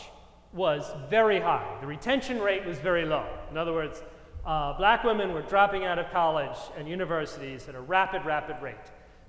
was 0.53 0.93
very 1.09 1.41
high. 1.41 1.79
The 1.81 1.87
retention 1.87 2.39
rate 2.39 2.67
was 2.67 2.77
very 2.81 3.07
low. 3.07 3.27
In 3.51 3.57
other 3.57 3.73
words, 3.73 4.03
uh, 4.45 4.77
black 4.77 5.05
women 5.05 5.33
were 5.33 5.41
dropping 5.41 5.87
out 5.87 5.99
of 5.99 6.11
college 6.11 6.59
and 6.77 6.87
universities 6.87 7.67
at 7.67 7.75
a 7.75 7.81
rapid, 7.81 8.27
rapid 8.27 8.61
rate. 8.61 8.77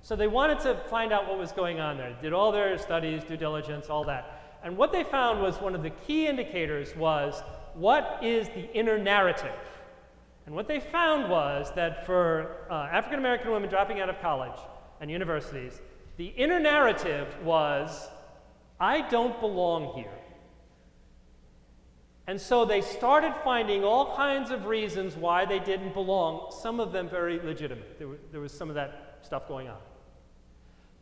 So 0.04 0.16
they 0.16 0.26
wanted 0.26 0.60
to 0.60 0.74
find 0.90 1.14
out 1.14 1.26
what 1.26 1.38
was 1.38 1.50
going 1.50 1.80
on 1.80 1.96
there. 1.96 2.14
Did 2.20 2.34
all 2.34 2.52
their 2.52 2.76
studies, 2.76 3.24
due 3.24 3.38
diligence, 3.38 3.88
all 3.88 4.04
that. 4.04 4.58
And 4.62 4.76
what 4.76 4.92
they 4.92 5.02
found 5.02 5.40
was 5.40 5.56
one 5.62 5.74
of 5.74 5.82
the 5.82 5.88
key 5.88 6.26
indicators 6.26 6.94
was 6.94 7.42
what 7.72 8.18
is 8.22 8.48
the 8.50 8.70
inner 8.74 8.98
narrative? 8.98 9.58
And 10.44 10.54
what 10.54 10.68
they 10.68 10.78
found 10.78 11.30
was 11.30 11.72
that 11.74 12.04
for 12.04 12.66
uh, 12.70 12.88
African 12.92 13.18
American 13.18 13.50
women 13.50 13.70
dropping 13.70 14.00
out 14.00 14.10
of 14.10 14.20
college 14.20 14.60
and 15.00 15.10
universities, 15.10 15.80
the 16.18 16.26
inner 16.26 16.60
narrative 16.60 17.34
was, 17.42 18.06
I 18.78 19.08
don't 19.08 19.40
belong 19.40 19.94
here. 19.94 20.12
And 22.26 22.38
so 22.38 22.66
they 22.66 22.82
started 22.82 23.34
finding 23.42 23.84
all 23.84 24.14
kinds 24.16 24.50
of 24.50 24.66
reasons 24.66 25.16
why 25.16 25.46
they 25.46 25.60
didn't 25.60 25.94
belong, 25.94 26.52
some 26.60 26.78
of 26.78 26.92
them 26.92 27.08
very 27.08 27.40
legitimate. 27.40 27.98
There, 27.98 28.08
there 28.32 28.40
was 28.42 28.52
some 28.52 28.68
of 28.68 28.74
that 28.74 29.20
stuff 29.22 29.48
going 29.48 29.68
on. 29.68 29.78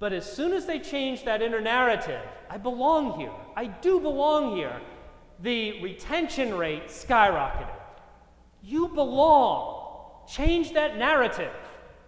But 0.02 0.12
as 0.12 0.26
soon 0.26 0.52
as 0.52 0.66
they 0.66 0.80
changed 0.80 1.26
that 1.26 1.42
inner 1.42 1.61
narrative, 1.61 2.23
I 2.50 2.59
belong 2.59 3.21
here, 3.21 3.30
I 3.54 3.66
do 3.66 4.00
belong 4.00 4.56
here, 4.56 4.80
the 5.38 5.80
retention 5.80 6.54
rate 6.54 6.88
skyrocketed. 6.88 7.71
You 8.64 8.88
belong. 8.88 10.26
Change 10.26 10.73
that 10.73 10.99
narrative. 10.99 11.52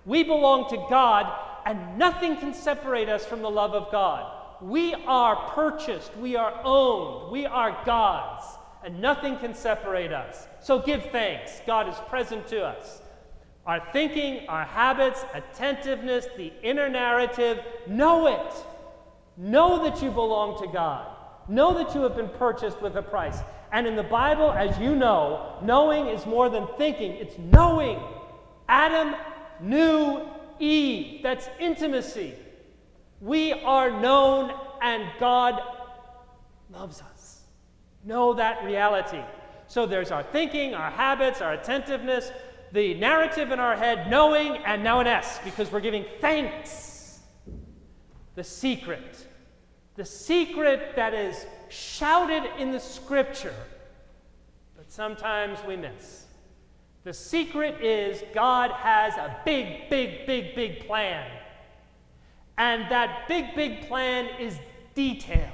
We 0.06 0.24
belong 0.24 0.68
to 0.70 0.76
God, 0.90 1.32
and 1.66 1.96
nothing 1.96 2.36
can 2.36 2.52
separate 2.52 3.08
us 3.08 3.24
from 3.24 3.42
the 3.42 3.50
love 3.50 3.74
of 3.74 3.92
God. 3.92 4.28
We 4.60 4.94
are 4.94 5.36
purchased, 5.50 6.16
we 6.16 6.34
are 6.34 6.60
owned, 6.64 7.30
we 7.30 7.46
are 7.46 7.80
God's, 7.86 8.44
and 8.82 9.00
nothing 9.00 9.38
can 9.38 9.54
separate 9.54 10.10
us. 10.10 10.48
So 10.60 10.80
give 10.80 11.12
thanks. 11.12 11.60
God 11.64 11.88
is 11.88 11.94
present 12.08 12.48
to 12.48 12.64
us. 12.64 13.02
Our 13.66 13.80
thinking, 13.92 14.47
our 14.49 14.64
habits, 14.64 15.25
attentiveness, 15.33 16.26
the 16.37 16.52
inner 16.62 16.88
narrative, 16.88 17.61
know 17.87 18.26
it. 18.26 18.54
Know 19.37 19.83
that 19.85 20.02
you 20.02 20.11
belong 20.11 20.61
to 20.62 20.68
God. 20.73 21.06
Know 21.49 21.75
that 21.75 21.94
you 21.94 22.02
have 22.02 22.14
been 22.14 22.28
purchased 22.28 22.80
with 22.83 22.97
a 22.97 23.02
price. 23.02 23.38
And 23.73 23.87
in 23.87 23.97
the 23.97 24.02
Bible, 24.02 24.52
as 24.52 24.78
you 24.78 24.94
know, 24.94 25.59
knowing 25.62 26.06
is 26.06 26.26
more 26.26 26.49
than 26.49 26.68
thinking, 26.76 27.12
it's 27.12 27.37
knowing. 27.38 28.00
Adam 28.68 29.14
knew 29.61 30.28
Eve. 30.59 31.23
That's 31.23 31.49
intimacy. 31.59 32.35
We 33.21 33.52
are 33.52 33.90
known, 33.90 34.52
and 34.83 35.04
God 35.18 35.61
loves 36.71 37.00
us. 37.00 37.40
Know 38.04 38.35
that 38.35 38.64
reality. 38.64 39.23
So 39.66 39.87
there's 39.87 40.11
our 40.11 40.23
thinking, 40.23 40.75
our 40.75 40.90
habits, 40.90 41.40
our 41.40 41.54
attentiveness, 41.54 42.30
the 42.74 42.92
narrative 42.94 43.52
in 43.52 43.60
our 43.60 43.76
head, 43.76 44.10
knowing, 44.10 44.56
and 44.66 44.82
now 44.82 44.98
an 44.98 45.06
S 45.06 45.38
because 45.44 45.70
we're 45.70 45.80
giving 45.80 46.04
thanks. 46.20 47.20
The 48.34 48.42
secret. 48.42 49.28
The 49.94 50.04
secret 50.04 50.96
that 50.96 51.14
is 51.14 51.46
shouted 51.68 52.42
in 52.58 52.72
the 52.72 52.80
scripture, 52.80 53.54
but 54.76 54.90
sometimes 54.90 55.60
we 55.66 55.76
miss. 55.76 56.24
The 57.04 57.14
secret 57.14 57.80
is 57.80 58.24
God 58.34 58.72
has 58.72 59.14
a 59.14 59.36
big, 59.44 59.88
big, 59.88 60.26
big, 60.26 60.56
big 60.56 60.84
plan. 60.84 61.30
And 62.58 62.90
that 62.90 63.28
big, 63.28 63.54
big 63.54 63.86
plan 63.86 64.28
is 64.40 64.58
detailed. 64.96 65.50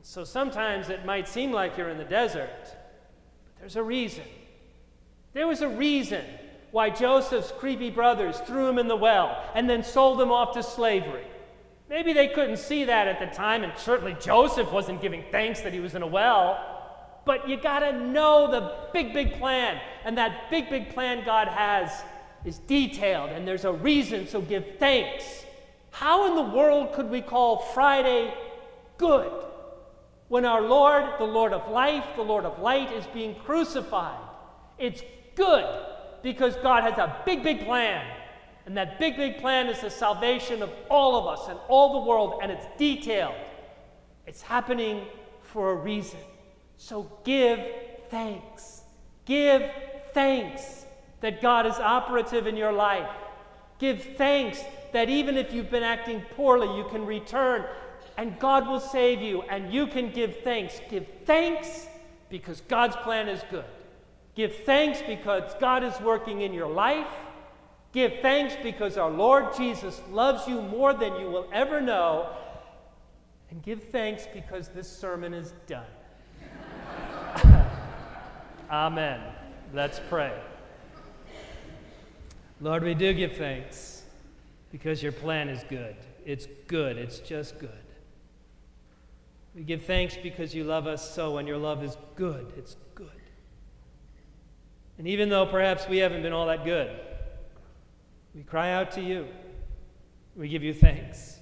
So 0.00 0.24
sometimes 0.24 0.88
it 0.88 1.04
might 1.04 1.28
seem 1.28 1.52
like 1.52 1.76
you're 1.76 1.90
in 1.90 1.98
the 1.98 2.04
desert, 2.04 2.48
but 2.62 3.58
there's 3.58 3.76
a 3.76 3.82
reason. 3.82 4.24
There 5.32 5.46
was 5.46 5.62
a 5.62 5.68
reason 5.68 6.24
why 6.72 6.90
Joseph's 6.90 7.52
creepy 7.52 7.90
brothers 7.90 8.38
threw 8.40 8.68
him 8.68 8.78
in 8.78 8.88
the 8.88 8.96
well 8.96 9.42
and 9.54 9.68
then 9.68 9.82
sold 9.82 10.20
him 10.20 10.30
off 10.30 10.54
to 10.54 10.62
slavery. 10.62 11.26
Maybe 11.88 12.12
they 12.12 12.28
couldn't 12.28 12.58
see 12.58 12.84
that 12.84 13.08
at 13.08 13.18
the 13.18 13.34
time, 13.36 13.64
and 13.64 13.72
certainly 13.76 14.16
Joseph 14.20 14.70
wasn't 14.70 15.02
giving 15.02 15.24
thanks 15.32 15.60
that 15.62 15.72
he 15.72 15.80
was 15.80 15.94
in 15.94 16.02
a 16.02 16.06
well. 16.06 16.64
But 17.24 17.48
you 17.48 17.56
got 17.56 17.80
to 17.80 17.92
know 17.92 18.50
the 18.50 18.88
big, 18.92 19.12
big 19.12 19.34
plan. 19.34 19.80
And 20.04 20.16
that 20.16 20.50
big, 20.50 20.70
big 20.70 20.90
plan 20.94 21.24
God 21.24 21.48
has 21.48 21.90
is 22.44 22.58
detailed, 22.58 23.30
and 23.30 23.46
there's 23.46 23.64
a 23.64 23.72
reason, 23.72 24.26
so 24.26 24.40
give 24.40 24.64
thanks. 24.78 25.44
How 25.90 26.26
in 26.26 26.36
the 26.36 26.56
world 26.56 26.94
could 26.94 27.10
we 27.10 27.20
call 27.20 27.58
Friday 27.58 28.32
good 28.96 29.30
when 30.28 30.44
our 30.44 30.62
Lord, 30.62 31.04
the 31.18 31.24
Lord 31.24 31.52
of 31.52 31.70
life, 31.70 32.04
the 32.16 32.22
Lord 32.22 32.44
of 32.44 32.60
light, 32.60 32.92
is 32.92 33.04
being 33.08 33.34
crucified? 33.34 34.18
It's 34.78 35.02
good 35.40 35.64
because 36.22 36.54
God 36.56 36.82
has 36.84 36.98
a 36.98 37.16
big, 37.24 37.42
big 37.42 37.64
plan. 37.64 38.04
And 38.66 38.76
that 38.76 38.98
big, 38.98 39.16
big 39.16 39.38
plan 39.38 39.68
is 39.68 39.80
the 39.80 39.90
salvation 39.90 40.62
of 40.62 40.70
all 40.90 41.16
of 41.16 41.26
us 41.26 41.48
and 41.48 41.58
all 41.66 42.00
the 42.00 42.06
world, 42.06 42.40
and 42.42 42.52
it's 42.52 42.66
detailed. 42.76 43.34
It's 44.26 44.42
happening 44.42 45.06
for 45.42 45.72
a 45.72 45.74
reason. 45.74 46.20
So 46.76 47.10
give 47.24 47.58
thanks. 48.10 48.82
Give 49.24 49.62
thanks 50.12 50.84
that 51.20 51.40
God 51.40 51.66
is 51.66 51.76
operative 51.76 52.46
in 52.46 52.56
your 52.56 52.72
life. 52.72 53.08
Give 53.78 54.00
thanks 54.16 54.60
that 54.92 55.08
even 55.08 55.36
if 55.38 55.52
you've 55.52 55.70
been 55.70 55.82
acting 55.82 56.22
poorly, 56.36 56.76
you 56.76 56.84
can 56.90 57.06
return 57.06 57.64
and 58.18 58.38
God 58.38 58.68
will 58.68 58.80
save 58.80 59.22
you 59.22 59.42
and 59.42 59.72
you 59.72 59.86
can 59.86 60.10
give 60.10 60.40
thanks. 60.44 60.80
Give 60.90 61.06
thanks 61.24 61.86
because 62.28 62.60
God's 62.62 62.96
plan 62.96 63.28
is 63.28 63.42
good. 63.50 63.64
Give 64.34 64.54
thanks 64.54 65.02
because 65.06 65.54
God 65.60 65.82
is 65.82 65.98
working 66.00 66.42
in 66.42 66.52
your 66.52 66.68
life. 66.68 67.08
Give 67.92 68.12
thanks 68.22 68.54
because 68.62 68.96
our 68.96 69.10
Lord 69.10 69.56
Jesus 69.56 70.00
loves 70.10 70.46
you 70.46 70.62
more 70.62 70.94
than 70.94 71.20
you 71.20 71.28
will 71.28 71.48
ever 71.52 71.80
know. 71.80 72.28
And 73.50 73.62
give 73.62 73.84
thanks 73.84 74.28
because 74.32 74.68
this 74.68 74.88
sermon 74.88 75.34
is 75.34 75.52
done. 75.66 75.84
Amen. 78.70 79.20
Let's 79.74 80.00
pray. 80.08 80.32
Lord, 82.60 82.84
we 82.84 82.94
do 82.94 83.12
give 83.12 83.36
thanks 83.36 84.04
because 84.70 85.02
your 85.02 85.12
plan 85.12 85.48
is 85.48 85.64
good. 85.68 85.96
It's 86.24 86.46
good. 86.68 86.96
It's 86.96 87.18
just 87.18 87.58
good. 87.58 87.70
We 89.54 89.62
give 89.62 89.82
thanks 89.82 90.16
because 90.22 90.54
you 90.54 90.62
love 90.62 90.86
us 90.86 91.14
so, 91.14 91.38
and 91.38 91.48
your 91.48 91.58
love 91.58 91.82
is 91.82 91.96
good. 92.14 92.52
It's 92.56 92.76
good. 92.94 93.10
And 95.00 95.08
even 95.08 95.30
though 95.30 95.46
perhaps 95.46 95.88
we 95.88 95.96
haven't 95.96 96.20
been 96.20 96.34
all 96.34 96.44
that 96.48 96.62
good, 96.62 96.90
we 98.34 98.42
cry 98.42 98.72
out 98.72 98.90
to 98.92 99.00
you. 99.00 99.28
We 100.36 100.46
give 100.46 100.62
you 100.62 100.74
thanks 100.74 101.38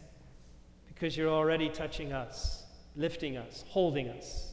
because 0.87 1.16
you're 1.16 1.29
already 1.29 1.68
touching 1.68 2.12
us, 2.12 2.62
lifting 2.94 3.37
us, 3.37 3.64
holding 3.66 4.11
us. 4.11 4.53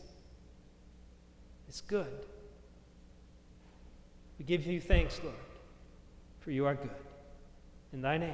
It's 1.68 1.82
good. 1.82 2.26
We 4.40 4.46
give 4.46 4.66
you 4.66 4.82
thanks, 4.82 5.22
Lord, 5.24 5.36
for 6.40 6.50
you 6.50 6.66
are 6.66 6.74
good. 6.74 6.90
In 7.94 8.02
thy 8.02 8.18
name. 8.18 8.34